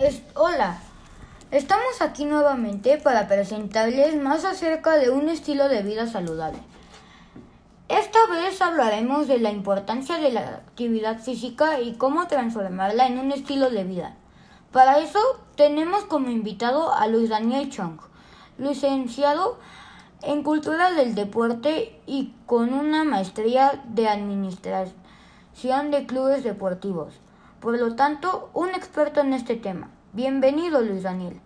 [0.00, 0.78] Es- hola,
[1.50, 6.58] estamos aquí nuevamente para presentarles más acerca de un estilo de vida saludable.
[7.88, 13.30] Esta vez hablaremos de la importancia de la actividad física y cómo transformarla en un
[13.30, 14.14] estilo de vida.
[14.72, 15.18] Para eso
[15.54, 18.00] tenemos como invitado a Luis Daniel Chong,
[18.56, 19.58] licenciado
[20.22, 27.12] en Cultura del Deporte y con una maestría de Administración de Clubes Deportivos.
[27.60, 29.90] Por lo tanto, un experto en este tema.
[30.14, 31.38] Bienvenido, Luis Daniel.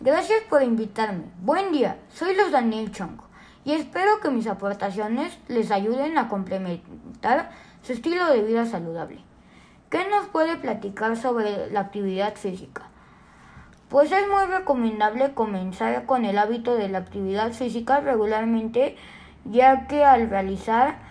[0.00, 1.24] Gracias por invitarme.
[1.42, 3.20] Buen día, soy Luis Daniel Chong
[3.62, 7.50] y espero que mis aportaciones les ayuden a complementar
[7.82, 9.20] su estilo de vida saludable.
[9.90, 12.88] ¿Qué nos puede platicar sobre la actividad física?
[13.90, 18.96] Pues es muy recomendable comenzar con el hábito de la actividad física regularmente,
[19.44, 21.05] ya que al realizar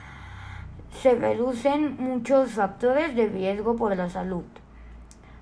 [1.01, 4.43] se reducen muchos factores de riesgo por la salud.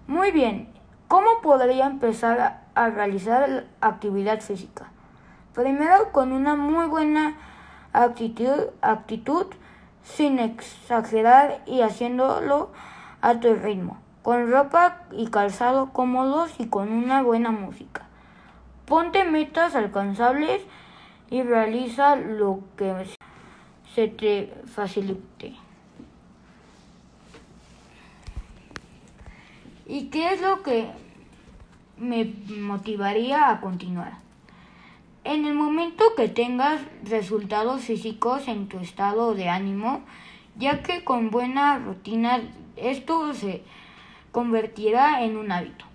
[0.07, 0.69] Muy bien,
[1.07, 4.91] ¿cómo podría empezar a, realizar actividad física?
[5.53, 7.35] Primero con una muy buena
[7.93, 9.47] actitud, actitud
[10.03, 12.71] sin exagerar y haciéndolo
[13.21, 18.07] a tu ritmo, con ropa y calzado cómodos y con una buena música.
[18.85, 20.61] Ponte metas alcanzables
[21.29, 22.93] y realiza lo que
[23.93, 25.53] se te facilite.
[29.85, 30.87] ¿Y qué es lo que
[31.97, 32.25] me
[32.59, 34.17] motivaría a continuar?
[35.23, 40.01] En el momento que tengas resultados físicos en tu estado de ánimo,
[40.57, 42.41] ya que con buena rutina
[42.75, 43.63] esto se
[44.31, 45.85] convertirá en un hábito.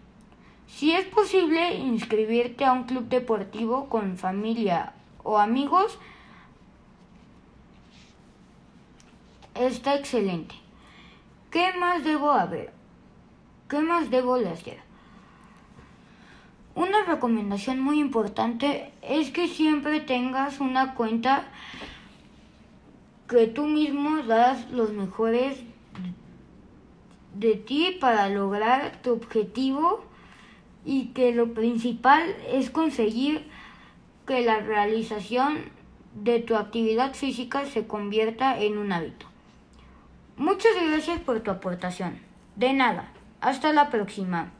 [0.67, 4.93] Si es posible inscribirte a un club deportivo con familia
[5.25, 5.99] o amigos,
[9.59, 10.55] está excelente.
[11.51, 12.73] ¿Qué más debo haber?
[13.69, 14.79] ¿Qué más debo de hacer?
[16.75, 21.49] Una recomendación muy importante es que siempre tengas una cuenta
[23.29, 25.61] que tú mismo das los mejores
[27.35, 30.05] de ti para lograr tu objetivo
[30.85, 33.49] y que lo principal es conseguir
[34.27, 35.71] que la realización
[36.15, 39.27] de tu actividad física se convierta en un hábito.
[40.39, 42.21] Muchas gracias por tu aportación.
[42.55, 43.09] De nada.
[43.41, 44.53] Hasta la próxima.